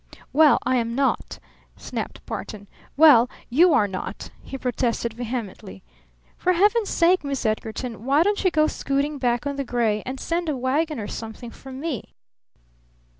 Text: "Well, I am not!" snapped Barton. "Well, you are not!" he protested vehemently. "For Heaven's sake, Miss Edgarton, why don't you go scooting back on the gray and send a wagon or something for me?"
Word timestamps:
"Well, 0.33 0.57
I 0.63 0.77
am 0.77 0.95
not!" 0.95 1.37
snapped 1.77 2.25
Barton. 2.25 2.67
"Well, 2.97 3.29
you 3.51 3.71
are 3.71 3.87
not!" 3.87 4.31
he 4.41 4.57
protested 4.57 5.13
vehemently. 5.13 5.83
"For 6.39 6.53
Heaven's 6.53 6.89
sake, 6.89 7.23
Miss 7.23 7.45
Edgarton, 7.45 8.03
why 8.03 8.23
don't 8.23 8.43
you 8.43 8.49
go 8.49 8.65
scooting 8.65 9.19
back 9.19 9.45
on 9.45 9.57
the 9.57 9.63
gray 9.63 10.01
and 10.03 10.19
send 10.19 10.49
a 10.49 10.57
wagon 10.57 10.99
or 10.99 11.05
something 11.07 11.51
for 11.51 11.71
me?" 11.71 12.15